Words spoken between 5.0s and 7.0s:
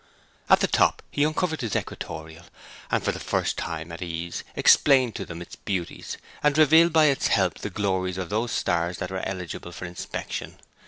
to them its beauties, and revealed